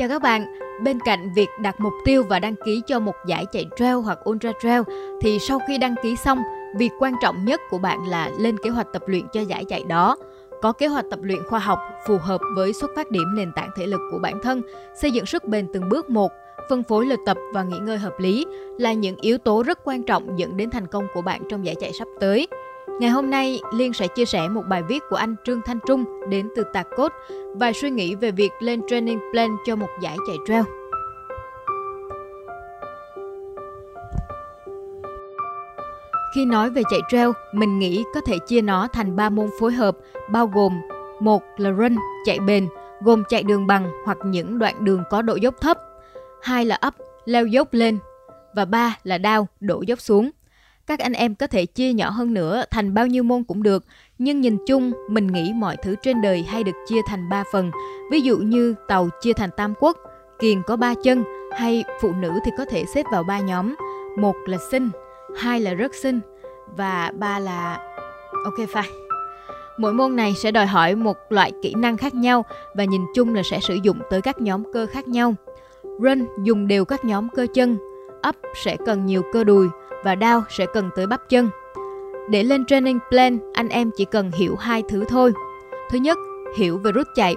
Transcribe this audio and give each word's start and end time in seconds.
Chào 0.00 0.08
các 0.08 0.22
bạn, 0.22 0.46
bên 0.82 1.00
cạnh 1.00 1.32
việc 1.34 1.48
đặt 1.58 1.80
mục 1.80 1.92
tiêu 2.04 2.22
và 2.28 2.38
đăng 2.38 2.54
ký 2.64 2.82
cho 2.86 3.00
một 3.00 3.14
giải 3.26 3.46
chạy 3.52 3.66
trail 3.76 3.94
hoặc 3.94 4.28
ultra 4.30 4.52
trail 4.62 4.82
thì 5.20 5.38
sau 5.38 5.60
khi 5.68 5.78
đăng 5.78 5.94
ký 6.02 6.16
xong, 6.16 6.38
việc 6.76 6.90
quan 6.98 7.14
trọng 7.22 7.44
nhất 7.44 7.60
của 7.70 7.78
bạn 7.78 8.08
là 8.08 8.30
lên 8.38 8.56
kế 8.62 8.70
hoạch 8.70 8.86
tập 8.92 9.02
luyện 9.06 9.22
cho 9.32 9.40
giải 9.40 9.64
chạy 9.64 9.84
đó. 9.88 10.16
Có 10.62 10.72
kế 10.72 10.86
hoạch 10.86 11.04
tập 11.10 11.18
luyện 11.22 11.46
khoa 11.48 11.58
học 11.58 11.78
phù 12.06 12.18
hợp 12.18 12.40
với 12.56 12.72
xuất 12.72 12.90
phát 12.96 13.10
điểm 13.10 13.34
nền 13.34 13.52
tảng 13.52 13.70
thể 13.76 13.86
lực 13.86 14.00
của 14.12 14.18
bản 14.18 14.40
thân, 14.42 14.62
xây 15.00 15.10
dựng 15.10 15.26
sức 15.26 15.44
bền 15.44 15.66
từng 15.72 15.88
bước 15.88 16.10
một, 16.10 16.32
phân 16.70 16.82
phối 16.82 17.06
lịch 17.06 17.20
tập 17.26 17.36
và 17.54 17.62
nghỉ 17.62 17.78
ngơi 17.78 17.98
hợp 17.98 18.14
lý 18.18 18.46
là 18.78 18.92
những 18.92 19.16
yếu 19.20 19.38
tố 19.38 19.62
rất 19.62 19.78
quan 19.84 20.02
trọng 20.02 20.38
dẫn 20.38 20.56
đến 20.56 20.70
thành 20.70 20.86
công 20.86 21.06
của 21.14 21.22
bạn 21.22 21.42
trong 21.50 21.66
giải 21.66 21.74
chạy 21.80 21.92
sắp 21.92 22.08
tới. 22.20 22.48
Ngày 22.98 23.10
hôm 23.10 23.30
nay, 23.30 23.60
Liên 23.72 23.92
sẽ 23.92 24.08
chia 24.08 24.24
sẻ 24.24 24.48
một 24.48 24.62
bài 24.68 24.82
viết 24.82 25.02
của 25.10 25.16
anh 25.16 25.36
Trương 25.44 25.60
Thanh 25.62 25.78
Trung 25.86 26.04
đến 26.28 26.48
từ 26.56 26.64
Tạc 26.72 26.86
Cốt 26.96 27.12
và 27.54 27.72
suy 27.72 27.90
nghĩ 27.90 28.14
về 28.14 28.30
việc 28.30 28.50
lên 28.60 28.80
training 28.86 29.20
plan 29.32 29.56
cho 29.66 29.76
một 29.76 29.88
giải 30.00 30.16
chạy 30.26 30.36
trail. 30.46 30.64
Khi 36.34 36.44
nói 36.44 36.70
về 36.70 36.82
chạy 36.90 37.00
trail, 37.08 37.28
mình 37.52 37.78
nghĩ 37.78 38.04
có 38.14 38.20
thể 38.20 38.38
chia 38.38 38.60
nó 38.60 38.88
thành 38.92 39.16
3 39.16 39.30
môn 39.30 39.46
phối 39.60 39.72
hợp 39.72 39.96
bao 40.30 40.46
gồm 40.46 40.80
một 41.20 41.42
là 41.56 41.70
run, 41.70 41.96
chạy 42.24 42.38
bền, 42.40 42.68
gồm 43.00 43.22
chạy 43.28 43.42
đường 43.42 43.66
bằng 43.66 43.90
hoặc 44.04 44.18
những 44.24 44.58
đoạn 44.58 44.84
đường 44.84 45.02
có 45.10 45.22
độ 45.22 45.34
dốc 45.34 45.60
thấp. 45.60 45.78
Hai 46.42 46.64
là 46.64 46.78
up, 46.86 46.94
leo 47.24 47.46
dốc 47.46 47.68
lên. 47.72 47.98
Và 48.54 48.64
ba 48.64 48.96
là 49.04 49.18
down, 49.18 49.44
đổ 49.60 49.82
dốc 49.86 50.00
xuống. 50.00 50.30
Các 50.90 50.98
anh 50.98 51.12
em 51.12 51.34
có 51.34 51.46
thể 51.46 51.66
chia 51.66 51.92
nhỏ 51.92 52.10
hơn 52.10 52.34
nữa 52.34 52.64
thành 52.70 52.94
bao 52.94 53.06
nhiêu 53.06 53.22
môn 53.22 53.44
cũng 53.44 53.62
được, 53.62 53.84
nhưng 54.18 54.40
nhìn 54.40 54.56
chung 54.66 54.92
mình 55.10 55.26
nghĩ 55.26 55.52
mọi 55.54 55.76
thứ 55.76 55.94
trên 56.02 56.22
đời 56.22 56.42
hay 56.42 56.64
được 56.64 56.72
chia 56.86 57.00
thành 57.06 57.28
3 57.28 57.44
phần. 57.52 57.70
Ví 58.10 58.20
dụ 58.20 58.38
như 58.38 58.74
tàu 58.88 59.08
chia 59.20 59.32
thành 59.32 59.50
tam 59.56 59.74
quốc, 59.80 59.96
kiền 60.38 60.62
có 60.66 60.76
ba 60.76 60.94
chân 61.02 61.24
hay 61.52 61.84
phụ 62.00 62.12
nữ 62.12 62.32
thì 62.44 62.50
có 62.58 62.64
thể 62.64 62.84
xếp 62.94 63.06
vào 63.12 63.22
ba 63.22 63.40
nhóm. 63.40 63.74
Một 64.18 64.36
là 64.46 64.58
sinh, 64.70 64.90
hai 65.36 65.60
là 65.60 65.74
rất 65.74 65.94
sinh 65.94 66.20
và 66.76 67.12
ba 67.18 67.38
là 67.38 67.78
ok 68.44 68.58
fine. 68.58 68.92
Mỗi 69.78 69.92
môn 69.92 70.16
này 70.16 70.34
sẽ 70.42 70.50
đòi 70.50 70.66
hỏi 70.66 70.94
một 70.94 71.16
loại 71.28 71.52
kỹ 71.62 71.74
năng 71.74 71.96
khác 71.96 72.14
nhau 72.14 72.44
và 72.74 72.84
nhìn 72.84 73.02
chung 73.14 73.34
là 73.34 73.42
sẽ 73.50 73.60
sử 73.60 73.74
dụng 73.82 73.98
tới 74.10 74.20
các 74.20 74.40
nhóm 74.40 74.72
cơ 74.72 74.86
khác 74.86 75.08
nhau. 75.08 75.34
Run 76.00 76.26
dùng 76.44 76.68
đều 76.68 76.84
các 76.84 77.04
nhóm 77.04 77.28
cơ 77.28 77.46
chân, 77.54 77.78
up 78.28 78.36
sẽ 78.64 78.76
cần 78.86 79.06
nhiều 79.06 79.22
cơ 79.32 79.44
đùi, 79.44 79.68
và 80.04 80.14
đau 80.14 80.42
sẽ 80.48 80.66
cần 80.72 80.90
tới 80.96 81.06
bắp 81.06 81.28
chân. 81.28 81.50
Để 82.30 82.42
lên 82.42 82.64
training 82.64 82.98
plan, 83.10 83.38
anh 83.52 83.68
em 83.68 83.90
chỉ 83.96 84.04
cần 84.04 84.30
hiểu 84.30 84.56
hai 84.56 84.82
thứ 84.88 85.04
thôi. 85.08 85.32
Thứ 85.90 85.98
nhất, 85.98 86.18
hiểu 86.56 86.78
về 86.78 86.92
rút 86.92 87.06
chạy. 87.14 87.36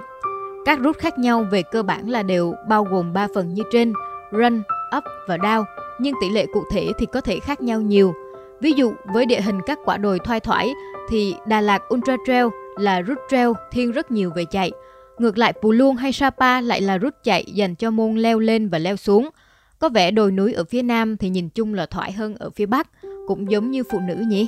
Các 0.64 0.80
rút 0.80 0.98
khác 0.98 1.18
nhau 1.18 1.46
về 1.50 1.62
cơ 1.62 1.82
bản 1.82 2.10
là 2.10 2.22
đều 2.22 2.54
bao 2.68 2.84
gồm 2.84 3.12
3 3.12 3.28
phần 3.34 3.54
như 3.54 3.62
trên, 3.72 3.92
run, 4.32 4.62
up 4.96 5.04
và 5.28 5.36
down, 5.36 5.64
nhưng 6.00 6.14
tỷ 6.20 6.30
lệ 6.30 6.46
cụ 6.52 6.64
thể 6.70 6.92
thì 6.98 7.06
có 7.06 7.20
thể 7.20 7.38
khác 7.40 7.60
nhau 7.60 7.80
nhiều. 7.80 8.14
Ví 8.60 8.72
dụ 8.72 8.92
với 9.14 9.26
địa 9.26 9.40
hình 9.40 9.60
các 9.66 9.78
quả 9.84 9.96
đồi 9.96 10.18
thoai 10.18 10.40
thoải 10.40 10.74
thì 11.08 11.36
Đà 11.46 11.60
Lạt 11.60 11.94
Ultra 11.94 12.16
Trail 12.26 12.46
là 12.76 13.00
rút 13.00 13.18
trail 13.30 13.48
thiên 13.70 13.92
rất 13.92 14.10
nhiều 14.10 14.30
về 14.36 14.44
chạy. 14.44 14.72
Ngược 15.18 15.38
lại 15.38 15.52
Pù 15.62 15.72
Luông 15.72 15.96
hay 15.96 16.12
Sapa 16.12 16.60
lại 16.60 16.80
là 16.80 16.98
rút 16.98 17.14
chạy 17.24 17.44
dành 17.44 17.74
cho 17.74 17.90
môn 17.90 18.16
leo 18.16 18.38
lên 18.38 18.68
và 18.68 18.78
leo 18.78 18.96
xuống– 18.96 19.28
có 19.78 19.88
vẻ 19.88 20.10
đồi 20.10 20.32
núi 20.32 20.52
ở 20.52 20.64
phía 20.64 20.82
nam 20.82 21.16
thì 21.16 21.28
nhìn 21.28 21.48
chung 21.48 21.74
là 21.74 21.86
thoải 21.86 22.12
hơn 22.12 22.34
ở 22.34 22.50
phía 22.50 22.66
bắc, 22.66 22.88
cũng 23.26 23.50
giống 23.50 23.70
như 23.70 23.82
phụ 23.90 24.00
nữ 24.00 24.14
nhỉ? 24.28 24.46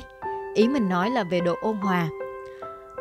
Ý 0.53 0.67
mình 0.67 0.89
nói 0.89 1.09
là 1.09 1.23
về 1.23 1.39
độ 1.39 1.55
ôn 1.61 1.75
hòa. 1.75 2.09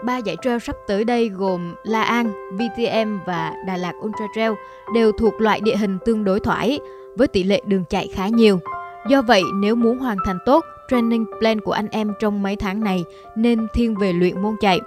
Ba 0.05 0.19
giải 0.19 0.37
trail 0.43 0.59
sắp 0.59 0.77
tới 0.87 1.05
đây 1.05 1.29
gồm 1.29 1.75
La 1.85 2.03
An, 2.03 2.33
VTM 2.53 3.19
và 3.27 3.55
Đà 3.67 3.77
Lạt 3.77 3.93
Ultra 4.05 4.25
Trail 4.35 4.53
đều 4.95 5.13
thuộc 5.13 5.41
loại 5.41 5.61
địa 5.61 5.77
hình 5.77 5.99
tương 6.05 6.25
đối 6.25 6.41
thoải 6.41 6.79
với 7.17 7.29
tỷ 7.29 7.43
lệ 7.43 7.63
đường 7.67 7.85
chạy 7.91 8.09
khá 8.15 8.29
nhiều. 8.29 8.61
Do 9.09 9.23
vậy, 9.23 9.43
nếu 9.55 9.75
muốn 9.77 9.99
hoàn 9.99 10.17
thành 10.25 10.39
tốt, 10.47 10.65
training 10.91 11.27
plan 11.39 11.61
của 11.61 11.73
anh 11.73 11.89
em 11.91 12.13
trong 12.21 12.43
mấy 12.43 12.57
tháng 12.57 12.85
này 12.85 13.05
nên 13.37 13.67
thiên 13.75 13.95
về 13.95 14.13
luyện 14.13 14.43
môn 14.43 14.57
chạy. 14.61 14.81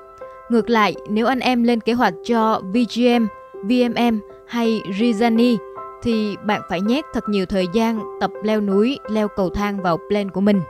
Ngược 0.49 0.69
lại, 0.69 0.95
nếu 1.09 1.25
anh 1.25 1.39
em 1.39 1.63
lên 1.63 1.79
kế 1.79 1.93
hoạch 1.93 2.13
cho 2.25 2.61
VGM, 2.73 3.25
VMM 3.63 4.19
hay 4.47 4.81
Rizani 4.99 5.57
thì 6.01 6.37
bạn 6.43 6.61
phải 6.69 6.81
nhét 6.81 7.05
thật 7.13 7.29
nhiều 7.29 7.45
thời 7.45 7.67
gian 7.73 7.99
tập 8.19 8.31
leo 8.43 8.61
núi, 8.61 8.99
leo 9.09 9.27
cầu 9.27 9.49
thang 9.49 9.81
vào 9.81 9.97
plan 10.09 10.31
của 10.31 10.41
mình. 10.41 10.61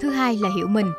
Thứ 0.00 0.10
hai 0.10 0.38
là 0.42 0.48
hiểu 0.56 0.66
mình. 0.66 0.92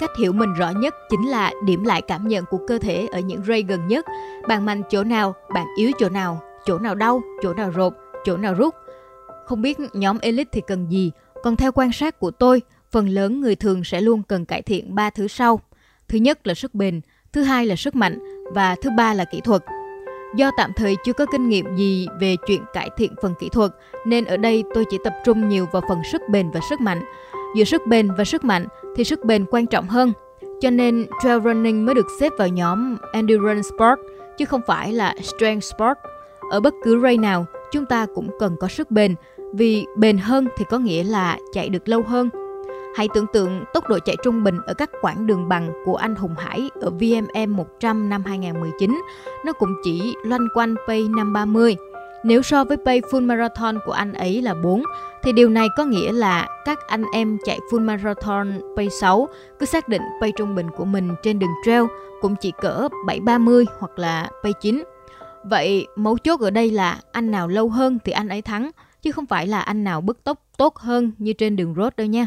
Cách 0.00 0.10
hiểu 0.18 0.32
mình 0.32 0.54
rõ 0.54 0.70
nhất 0.70 0.94
chính 1.10 1.28
là 1.28 1.52
điểm 1.64 1.84
lại 1.84 2.02
cảm 2.02 2.28
nhận 2.28 2.44
của 2.44 2.58
cơ 2.66 2.78
thể 2.78 3.08
ở 3.12 3.20
những 3.20 3.42
ray 3.48 3.62
gần 3.62 3.88
nhất. 3.88 4.06
Bạn 4.48 4.66
mạnh 4.66 4.82
chỗ 4.90 5.04
nào, 5.04 5.34
bạn 5.54 5.66
yếu 5.76 5.90
chỗ 5.98 6.08
nào, 6.08 6.42
chỗ 6.64 6.78
nào 6.78 6.94
đau, 6.94 7.22
chỗ 7.42 7.54
nào 7.54 7.72
rột, 7.76 7.92
chỗ 8.24 8.36
nào 8.36 8.54
rút. 8.54 8.74
Không 9.46 9.62
biết 9.62 9.78
nhóm 9.92 10.18
elite 10.18 10.50
thì 10.52 10.60
cần 10.66 10.86
gì, 10.90 11.12
còn 11.42 11.56
theo 11.56 11.72
quan 11.72 11.92
sát 11.92 12.18
của 12.18 12.30
tôi, 12.30 12.62
phần 12.90 13.08
lớn 13.08 13.40
người 13.40 13.56
thường 13.56 13.84
sẽ 13.84 14.00
luôn 14.00 14.22
cần 14.22 14.44
cải 14.44 14.62
thiện 14.62 14.94
ba 14.94 15.10
thứ 15.10 15.28
sau. 15.28 15.60
Thứ 16.08 16.18
nhất 16.18 16.46
là 16.46 16.54
sức 16.54 16.74
bền, 16.74 17.00
thứ 17.32 17.42
hai 17.42 17.66
là 17.66 17.76
sức 17.76 17.94
mạnh 17.94 18.18
và 18.54 18.76
thứ 18.82 18.90
ba 18.96 19.14
là 19.14 19.24
kỹ 19.24 19.40
thuật. 19.40 19.62
Do 20.34 20.50
tạm 20.56 20.72
thời 20.76 20.96
chưa 21.04 21.12
có 21.12 21.26
kinh 21.32 21.48
nghiệm 21.48 21.76
gì 21.76 22.06
về 22.20 22.36
chuyện 22.46 22.62
cải 22.72 22.90
thiện 22.96 23.14
phần 23.22 23.34
kỹ 23.38 23.48
thuật, 23.48 23.70
nên 24.06 24.24
ở 24.24 24.36
đây 24.36 24.64
tôi 24.74 24.84
chỉ 24.90 24.98
tập 25.04 25.14
trung 25.24 25.48
nhiều 25.48 25.66
vào 25.72 25.82
phần 25.88 25.98
sức 26.12 26.22
bền 26.30 26.50
và 26.50 26.60
sức 26.70 26.80
mạnh. 26.80 27.02
Giữa 27.56 27.64
sức 27.64 27.82
bền 27.86 28.08
và 28.18 28.24
sức 28.24 28.44
mạnh 28.44 28.66
thì 28.96 29.04
sức 29.04 29.24
bền 29.24 29.44
quan 29.50 29.66
trọng 29.66 29.88
hơn. 29.88 30.12
Cho 30.60 30.70
nên 30.70 31.06
trail 31.22 31.40
running 31.44 31.86
mới 31.86 31.94
được 31.94 32.06
xếp 32.20 32.32
vào 32.38 32.48
nhóm 32.48 32.96
endurance 33.12 33.62
sport 33.62 34.00
chứ 34.38 34.44
không 34.44 34.60
phải 34.66 34.92
là 34.92 35.14
strength 35.22 35.64
sport. 35.64 35.98
Ở 36.50 36.60
bất 36.60 36.74
cứ 36.82 37.00
race 37.02 37.16
nào, 37.16 37.46
chúng 37.72 37.86
ta 37.86 38.06
cũng 38.14 38.30
cần 38.38 38.56
có 38.60 38.68
sức 38.68 38.90
bền 38.90 39.14
vì 39.54 39.86
bền 39.96 40.18
hơn 40.18 40.48
thì 40.56 40.64
có 40.70 40.78
nghĩa 40.78 41.04
là 41.04 41.38
chạy 41.52 41.68
được 41.68 41.88
lâu 41.88 42.02
hơn 42.02 42.28
Hãy 42.94 43.08
tưởng 43.14 43.26
tượng 43.32 43.64
tốc 43.74 43.88
độ 43.88 43.98
chạy 43.98 44.16
trung 44.22 44.44
bình 44.44 44.58
ở 44.66 44.74
các 44.74 44.90
quãng 45.00 45.26
đường 45.26 45.48
bằng 45.48 45.72
của 45.84 45.96
anh 45.96 46.14
Hùng 46.14 46.34
Hải 46.38 46.70
ở 46.80 46.90
VMM 46.90 47.56
100 47.56 48.08
năm 48.08 48.24
2019, 48.24 49.02
nó 49.44 49.52
cũng 49.52 49.74
chỉ 49.84 50.14
loanh 50.24 50.48
quanh 50.54 50.74
pay 50.88 51.08
530. 51.08 51.76
Nếu 52.24 52.42
so 52.42 52.64
với 52.64 52.76
pay 52.84 53.00
full 53.00 53.26
marathon 53.26 53.78
của 53.86 53.92
anh 53.92 54.12
ấy 54.12 54.42
là 54.42 54.54
4, 54.54 54.82
thì 55.22 55.32
điều 55.32 55.48
này 55.48 55.68
có 55.76 55.84
nghĩa 55.84 56.12
là 56.12 56.48
các 56.64 56.78
anh 56.86 57.04
em 57.12 57.38
chạy 57.44 57.58
full 57.70 57.84
marathon 57.84 58.60
pay 58.76 58.90
6 58.90 59.28
cứ 59.58 59.66
xác 59.66 59.88
định 59.88 60.02
pay 60.20 60.32
trung 60.36 60.54
bình 60.54 60.70
của 60.76 60.84
mình 60.84 61.14
trên 61.22 61.38
đường 61.38 61.50
trail 61.66 61.82
cũng 62.20 62.36
chỉ 62.36 62.52
cỡ 62.60 62.88
730 63.06 63.64
hoặc 63.78 63.98
là 63.98 64.30
pay 64.42 64.52
9. 64.52 64.82
Vậy 65.44 65.86
mấu 65.96 66.18
chốt 66.18 66.40
ở 66.40 66.50
đây 66.50 66.70
là 66.70 67.00
anh 67.12 67.30
nào 67.30 67.48
lâu 67.48 67.68
hơn 67.68 67.98
thì 68.04 68.12
anh 68.12 68.28
ấy 68.28 68.42
thắng, 68.42 68.70
chứ 69.02 69.12
không 69.12 69.26
phải 69.26 69.46
là 69.46 69.60
anh 69.60 69.84
nào 69.84 70.00
bứt 70.00 70.24
tốc 70.24 70.38
tốt 70.56 70.76
hơn 70.76 71.12
như 71.18 71.32
trên 71.32 71.56
đường 71.56 71.74
road 71.76 71.92
đâu 71.96 72.06
nha. 72.06 72.26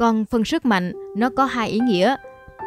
Còn 0.00 0.24
phần 0.24 0.44
sức 0.44 0.64
mạnh 0.64 0.92
nó 1.16 1.30
có 1.36 1.44
hai 1.44 1.68
ý 1.68 1.78
nghĩa. 1.78 2.16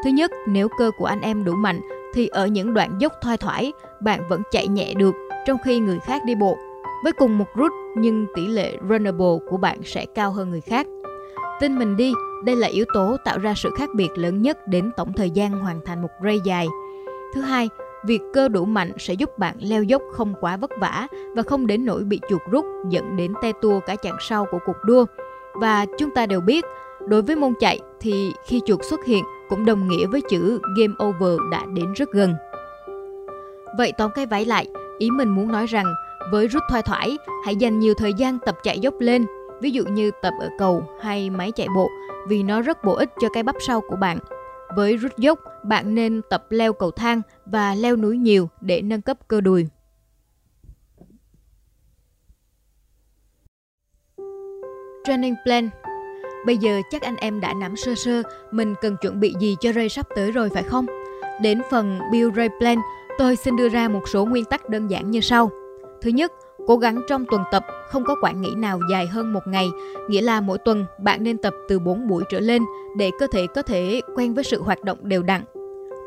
Thứ 0.03 0.09
nhất, 0.09 0.31
nếu 0.47 0.67
cơ 0.77 0.91
của 0.97 1.05
anh 1.05 1.21
em 1.21 1.43
đủ 1.43 1.53
mạnh 1.53 1.81
thì 2.13 2.27
ở 2.27 2.47
những 2.47 2.73
đoạn 2.73 2.95
dốc 2.99 3.13
thoai 3.21 3.37
thoải 3.37 3.71
bạn 4.01 4.21
vẫn 4.29 4.41
chạy 4.51 4.67
nhẹ 4.67 4.93
được 4.93 5.15
trong 5.45 5.57
khi 5.65 5.79
người 5.79 5.99
khác 5.99 6.21
đi 6.25 6.35
bộ. 6.35 6.57
Với 7.03 7.13
cùng 7.13 7.37
một 7.37 7.45
route 7.55 7.75
nhưng 7.97 8.25
tỷ 8.35 8.47
lệ 8.47 8.77
runnable 8.89 9.47
của 9.49 9.57
bạn 9.57 9.79
sẽ 9.83 10.05
cao 10.15 10.31
hơn 10.31 10.49
người 10.49 10.61
khác. 10.61 10.87
Tin 11.59 11.79
mình 11.79 11.97
đi, 11.97 12.13
đây 12.45 12.55
là 12.55 12.67
yếu 12.67 12.85
tố 12.93 13.17
tạo 13.25 13.39
ra 13.39 13.53
sự 13.55 13.69
khác 13.77 13.89
biệt 13.95 14.09
lớn 14.15 14.41
nhất 14.41 14.67
đến 14.67 14.91
tổng 14.97 15.13
thời 15.13 15.29
gian 15.29 15.51
hoàn 15.51 15.79
thành 15.85 16.01
một 16.01 16.11
race 16.23 16.43
dài. 16.45 16.67
Thứ 17.33 17.41
hai, 17.41 17.69
việc 18.05 18.21
cơ 18.33 18.47
đủ 18.47 18.65
mạnh 18.65 18.91
sẽ 18.97 19.13
giúp 19.13 19.37
bạn 19.37 19.55
leo 19.59 19.83
dốc 19.83 20.01
không 20.13 20.33
quá 20.41 20.57
vất 20.57 20.71
vả 20.79 21.07
và 21.35 21.43
không 21.43 21.67
đến 21.67 21.85
nỗi 21.85 22.03
bị 22.03 22.19
chuột 22.29 22.41
rút 22.51 22.65
dẫn 22.89 23.15
đến 23.17 23.33
te 23.41 23.51
tua 23.61 23.79
cả 23.79 23.95
chặng 24.03 24.17
sau 24.19 24.45
của 24.51 24.59
cuộc 24.65 24.77
đua. 24.85 25.05
Và 25.53 25.85
chúng 25.97 26.09
ta 26.09 26.25
đều 26.25 26.41
biết 26.41 26.65
Đối 27.07 27.21
với 27.21 27.35
môn 27.35 27.53
chạy 27.59 27.79
thì 27.99 28.31
khi 28.45 28.61
chuột 28.65 28.79
xuất 28.83 29.05
hiện 29.05 29.23
cũng 29.49 29.65
đồng 29.65 29.87
nghĩa 29.87 30.07
với 30.07 30.21
chữ 30.29 30.59
game 30.77 30.93
over 31.03 31.39
đã 31.51 31.65
đến 31.73 31.93
rất 31.93 32.11
gần. 32.11 32.35
Vậy 33.77 33.93
tóm 33.97 34.11
cái 34.15 34.25
váy 34.25 34.45
lại, 34.45 34.67
ý 34.99 35.09
mình 35.11 35.29
muốn 35.29 35.51
nói 35.51 35.65
rằng 35.65 35.85
với 36.31 36.47
rút 36.47 36.63
thoai 36.69 36.81
thoải, 36.81 37.17
hãy 37.45 37.55
dành 37.55 37.79
nhiều 37.79 37.93
thời 37.93 38.13
gian 38.13 38.37
tập 38.45 38.57
chạy 38.63 38.79
dốc 38.79 38.93
lên, 38.99 39.25
ví 39.61 39.71
dụ 39.71 39.85
như 39.85 40.11
tập 40.21 40.33
ở 40.39 40.49
cầu 40.59 40.83
hay 41.01 41.29
máy 41.29 41.51
chạy 41.51 41.67
bộ 41.75 41.89
vì 42.27 42.43
nó 42.43 42.61
rất 42.61 42.83
bổ 42.83 42.93
ích 42.93 43.09
cho 43.19 43.29
cái 43.33 43.43
bắp 43.43 43.55
sau 43.59 43.81
của 43.81 43.95
bạn. 43.95 44.17
Với 44.75 44.97
rút 44.97 45.17
dốc, 45.17 45.39
bạn 45.63 45.95
nên 45.95 46.21
tập 46.29 46.45
leo 46.49 46.73
cầu 46.73 46.91
thang 46.91 47.21
và 47.45 47.75
leo 47.75 47.95
núi 47.95 48.17
nhiều 48.17 48.49
để 48.61 48.81
nâng 48.81 49.01
cấp 49.01 49.17
cơ 49.27 49.41
đùi. 49.41 49.67
Training 55.03 55.35
plan 55.45 55.69
Bây 56.45 56.57
giờ 56.57 56.81
chắc 56.91 57.01
anh 57.01 57.15
em 57.15 57.41
đã 57.41 57.53
nắm 57.53 57.75
sơ 57.75 57.95
sơ 57.95 58.21
mình 58.51 58.75
cần 58.81 58.97
chuẩn 59.01 59.19
bị 59.19 59.33
gì 59.39 59.55
cho 59.59 59.73
Ray 59.73 59.89
sắp 59.89 60.07
tới 60.15 60.31
rồi 60.31 60.49
phải 60.49 60.63
không? 60.63 60.85
Đến 61.41 61.61
phần 61.71 61.99
Build 62.11 62.35
Ray 62.35 62.49
Plan, 62.59 62.77
tôi 63.17 63.35
xin 63.35 63.55
đưa 63.55 63.69
ra 63.69 63.87
một 63.87 64.01
số 64.07 64.25
nguyên 64.25 64.45
tắc 64.45 64.69
đơn 64.69 64.87
giản 64.87 65.11
như 65.11 65.21
sau. 65.21 65.51
Thứ 66.01 66.09
nhất, 66.09 66.31
cố 66.67 66.77
gắng 66.77 67.01
trong 67.09 67.25
tuần 67.31 67.43
tập 67.51 67.65
không 67.89 68.03
có 68.05 68.15
quãng 68.21 68.41
nghỉ 68.41 68.49
nào 68.57 68.79
dài 68.91 69.07
hơn 69.07 69.33
một 69.33 69.47
ngày, 69.47 69.69
nghĩa 70.09 70.21
là 70.21 70.41
mỗi 70.41 70.57
tuần 70.57 70.85
bạn 70.99 71.23
nên 71.23 71.37
tập 71.37 71.53
từ 71.67 71.79
4 71.79 72.07
buổi 72.07 72.23
trở 72.29 72.39
lên 72.39 72.63
để 72.97 73.11
cơ 73.19 73.27
thể 73.27 73.47
có 73.47 73.61
thể 73.61 74.01
quen 74.15 74.33
với 74.33 74.43
sự 74.43 74.61
hoạt 74.61 74.83
động 74.83 74.97
đều 75.01 75.23
đặn. 75.23 75.41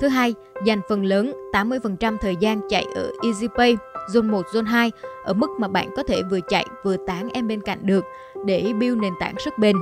Thứ 0.01 0.09
hai, 0.09 0.35
dành 0.65 0.81
phần 0.89 1.05
lớn 1.05 1.33
80% 1.53 2.17
thời 2.21 2.37
gian 2.37 2.61
chạy 2.69 2.87
ở 2.95 3.11
EasyPay, 3.23 3.77
Zone 4.13 4.31
1, 4.31 4.47
Zone 4.53 4.67
2 4.67 4.93
ở 5.25 5.33
mức 5.33 5.51
mà 5.59 5.69
bạn 5.69 5.89
có 5.97 6.03
thể 6.03 6.23
vừa 6.31 6.41
chạy 6.49 6.67
vừa 6.85 6.97
tán 7.07 7.29
em 7.33 7.49
bên 7.49 7.61
cạnh 7.61 7.79
được 7.83 8.05
để 8.45 8.73
build 8.81 8.99
nền 8.99 9.13
tảng 9.21 9.35
sức 9.39 9.59
bền. 9.59 9.77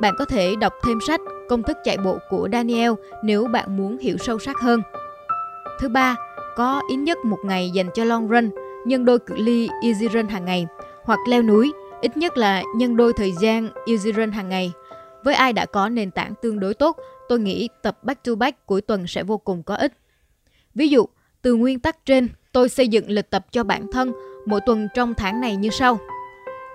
Bạn 0.00 0.14
có 0.18 0.24
thể 0.24 0.56
đọc 0.56 0.72
thêm 0.82 0.98
sách 1.06 1.20
Công 1.48 1.62
thức 1.62 1.76
chạy 1.84 1.96
bộ 1.98 2.18
của 2.28 2.48
Daniel 2.52 2.92
nếu 3.22 3.46
bạn 3.46 3.76
muốn 3.76 3.98
hiểu 3.98 4.16
sâu 4.18 4.38
sắc 4.38 4.56
hơn. 4.56 4.82
Thứ 5.80 5.88
ba, 5.88 6.16
có 6.56 6.82
ít 6.90 6.96
nhất 6.96 7.18
một 7.24 7.38
ngày 7.44 7.70
dành 7.70 7.90
cho 7.94 8.04
long 8.04 8.28
run, 8.28 8.50
nhân 8.86 9.04
đôi 9.04 9.18
cự 9.18 9.34
ly 9.36 9.68
easy 9.82 10.08
run 10.08 10.28
hàng 10.28 10.44
ngày, 10.44 10.66
hoặc 11.04 11.18
leo 11.28 11.42
núi, 11.42 11.72
ít 12.00 12.16
nhất 12.16 12.36
là 12.36 12.62
nhân 12.76 12.96
đôi 12.96 13.12
thời 13.12 13.32
gian 13.32 13.68
easy 13.86 14.12
run 14.12 14.30
hàng 14.30 14.48
ngày. 14.48 14.72
Với 15.24 15.34
ai 15.34 15.52
đã 15.52 15.66
có 15.66 15.88
nền 15.88 16.10
tảng 16.10 16.34
tương 16.42 16.60
đối 16.60 16.74
tốt, 16.74 16.96
tôi 17.28 17.38
nghĩ 17.38 17.68
tập 17.82 17.98
back 18.02 18.24
to 18.24 18.34
back 18.34 18.66
cuối 18.66 18.80
tuần 18.80 19.06
sẽ 19.06 19.22
vô 19.22 19.38
cùng 19.38 19.62
có 19.62 19.74
ích. 19.74 19.92
Ví 20.74 20.88
dụ, 20.88 21.06
từ 21.42 21.54
nguyên 21.54 21.80
tắc 21.80 22.06
trên, 22.06 22.28
tôi 22.52 22.68
xây 22.68 22.88
dựng 22.88 23.10
lịch 23.10 23.30
tập 23.30 23.46
cho 23.50 23.64
bản 23.64 23.86
thân 23.92 24.12
mỗi 24.46 24.60
tuần 24.66 24.88
trong 24.94 25.14
tháng 25.14 25.40
này 25.40 25.56
như 25.56 25.70
sau. 25.70 25.98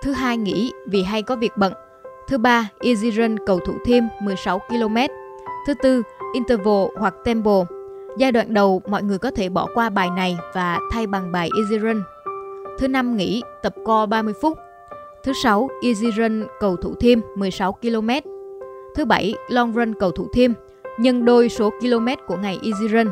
Thứ 0.02 0.12
hai 0.12 0.38
nghỉ 0.38 0.72
vì 0.88 1.04
hay 1.04 1.22
có 1.22 1.36
việc 1.36 1.52
bận. 1.58 1.74
Thứ 2.32 2.38
ba, 2.38 2.70
easy 2.80 3.12
run 3.12 3.36
cầu 3.46 3.60
thủ 3.60 3.74
thêm 3.86 4.08
16 4.22 4.60
km. 4.60 4.96
Thứ 5.68 5.74
tư, 5.74 6.02
interval 6.34 6.86
hoặc 7.00 7.16
tempo. 7.26 7.66
Giai 8.18 8.32
đoạn 8.32 8.54
đầu 8.54 8.82
mọi 8.88 9.04
người 9.04 9.18
có 9.18 9.32
thể 9.32 9.50
bỏ 9.50 9.68
qua 9.74 9.90
bài 9.90 10.10
này 10.16 10.38
và 10.54 10.80
thay 10.92 11.08
bằng 11.08 11.32
bài 11.32 11.50
easy 11.58 11.78
run. 11.78 12.02
Thứ 12.80 12.88
năm 12.88 13.18
nghỉ 13.18 13.42
tập 13.64 13.76
co 13.86 14.06
30 14.06 14.34
phút. 14.42 14.58
Thứ 15.24 15.34
sáu, 15.44 15.70
easy 15.84 16.12
run 16.12 16.44
cầu 16.60 16.76
thủ 16.76 16.96
thêm 17.00 17.22
16 17.36 17.72
km. 17.72 18.10
Thứ 18.96 19.06
bảy, 19.06 19.34
long 19.50 19.74
run 19.74 19.94
cầu 19.94 20.12
thủ 20.12 20.28
thêm, 20.34 20.54
nhân 21.00 21.26
đôi 21.26 21.50
số 21.50 21.70
km 21.70 22.08
của 22.28 22.38
ngày 22.38 22.60
easy 22.64 22.88
run. 22.88 23.08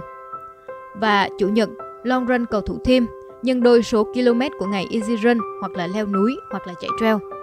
Và 0.96 1.30
chủ 1.40 1.48
nhật, 1.48 1.70
long 2.04 2.26
run 2.26 2.46
cầu 2.46 2.62
thủ 2.62 2.78
thêm, 2.86 3.06
nhân 3.42 3.64
đôi 3.64 3.84
số 3.84 4.04
km 4.04 4.42
của 4.60 4.66
ngày 4.66 4.86
easy 4.92 5.16
run 5.16 5.38
hoặc 5.60 5.72
là 5.72 5.88
leo 5.88 6.06
núi 6.06 6.36
hoặc 6.52 6.68
là 6.68 6.74
chạy 6.82 6.90
trail. 7.00 7.39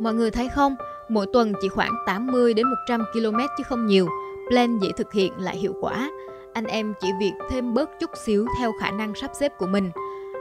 Mọi 0.00 0.14
người 0.14 0.30
thấy 0.30 0.48
không, 0.48 0.76
mỗi 1.08 1.26
tuần 1.32 1.52
chỉ 1.62 1.68
khoảng 1.68 1.92
80 2.06 2.54
đến 2.54 2.66
100 2.66 3.04
km 3.12 3.38
chứ 3.58 3.64
không 3.64 3.86
nhiều, 3.86 4.08
plan 4.50 4.78
dễ 4.78 4.88
thực 4.96 5.12
hiện 5.12 5.32
lại 5.38 5.56
hiệu 5.56 5.74
quả. 5.80 6.10
Anh 6.52 6.64
em 6.64 6.94
chỉ 7.00 7.08
việc 7.20 7.32
thêm 7.50 7.74
bớt 7.74 7.90
chút 8.00 8.10
xíu 8.26 8.46
theo 8.58 8.72
khả 8.80 8.90
năng 8.90 9.14
sắp 9.14 9.30
xếp 9.34 9.52
của 9.58 9.66
mình. 9.66 9.90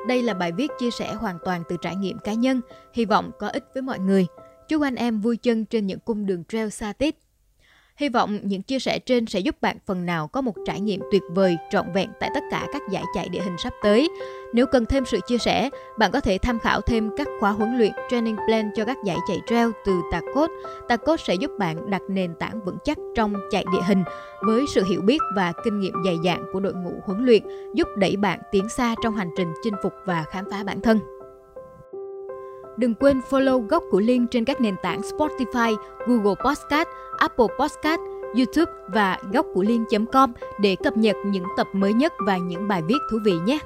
Đây 0.07 0.23
là 0.23 0.33
bài 0.33 0.51
viết 0.51 0.71
chia 0.79 0.91
sẻ 0.91 1.13
hoàn 1.13 1.37
toàn 1.45 1.63
từ 1.69 1.77
trải 1.81 1.95
nghiệm 1.95 2.19
cá 2.19 2.33
nhân, 2.33 2.61
hy 2.93 3.05
vọng 3.05 3.31
có 3.39 3.47
ích 3.47 3.63
với 3.73 3.81
mọi 3.81 3.99
người. 3.99 4.27
Chúc 4.67 4.81
anh 4.81 4.95
em 4.95 5.19
vui 5.19 5.37
chân 5.37 5.65
trên 5.65 5.87
những 5.87 5.99
cung 5.99 6.25
đường 6.25 6.43
trail 6.43 6.69
xa 6.69 6.93
tít. 6.93 7.15
Hy 7.97 8.09
vọng 8.09 8.39
những 8.43 8.61
chia 8.61 8.79
sẻ 8.79 8.99
trên 8.99 9.25
sẽ 9.25 9.39
giúp 9.39 9.61
bạn 9.61 9.77
phần 9.85 10.05
nào 10.05 10.27
có 10.27 10.41
một 10.41 10.53
trải 10.65 10.79
nghiệm 10.79 11.01
tuyệt 11.11 11.23
vời, 11.29 11.57
trọn 11.71 11.85
vẹn 11.93 12.09
tại 12.19 12.29
tất 12.33 12.43
cả 12.51 12.67
các 12.73 12.81
giải 12.91 13.03
chạy 13.15 13.29
địa 13.29 13.41
hình 13.41 13.57
sắp 13.57 13.73
tới. 13.83 14.09
Nếu 14.53 14.65
cần 14.65 14.85
thêm 14.85 15.05
sự 15.05 15.19
chia 15.27 15.37
sẻ, 15.37 15.69
bạn 15.97 16.11
có 16.11 16.19
thể 16.19 16.37
tham 16.37 16.59
khảo 16.59 16.81
thêm 16.81 17.09
các 17.17 17.27
khóa 17.39 17.51
huấn 17.51 17.77
luyện 17.77 17.91
training 18.09 18.35
plan 18.47 18.71
cho 18.75 18.85
các 18.85 18.97
giải 19.05 19.17
chạy 19.27 19.37
trail 19.47 19.69
từ 19.85 20.01
Tacos. 20.11 20.49
Tacos 20.87 21.21
sẽ 21.27 21.35
giúp 21.35 21.51
bạn 21.59 21.89
đặt 21.89 22.01
nền 22.09 22.35
tảng 22.39 22.65
vững 22.65 22.77
chắc 22.83 22.97
trong 23.15 23.33
chạy 23.51 23.65
địa 23.71 23.81
hình 23.87 24.03
với 24.41 24.65
sự 24.75 24.83
hiểu 24.83 25.01
biết 25.01 25.19
và 25.35 25.53
kinh 25.63 25.79
nghiệm 25.79 25.93
dày 26.05 26.15
dạn 26.25 26.43
của 26.53 26.59
đội 26.59 26.73
ngũ 26.73 26.91
huấn 27.05 27.25
luyện, 27.25 27.43
giúp 27.73 27.87
đẩy 27.97 28.17
bạn 28.17 28.39
tiến 28.51 28.69
xa 28.69 28.95
trong 29.03 29.15
hành 29.15 29.29
trình 29.37 29.53
chinh 29.63 29.75
phục 29.83 29.93
và 30.05 30.23
khám 30.23 30.45
phá 30.51 30.63
bản 30.63 30.81
thân. 30.81 31.16
Đừng 32.77 32.93
quên 32.95 33.21
follow 33.29 33.67
góc 33.67 33.83
của 33.91 33.99
Liên 33.99 34.27
trên 34.27 34.45
các 34.45 34.61
nền 34.61 34.75
tảng 34.83 35.01
Spotify, 35.01 35.75
Google 36.07 36.35
Podcast, 36.45 36.87
Apple 37.17 37.47
Podcast, 37.59 38.01
YouTube 38.35 38.71
và 38.87 39.17
góc 39.33 39.45
của 39.53 39.63
Liên.com 39.63 40.33
để 40.59 40.75
cập 40.83 40.97
nhật 40.97 41.15
những 41.25 41.45
tập 41.57 41.67
mới 41.73 41.93
nhất 41.93 42.13
và 42.25 42.37
những 42.37 42.67
bài 42.67 42.81
viết 42.87 42.97
thú 43.11 43.17
vị 43.25 43.33
nhé. 43.45 43.59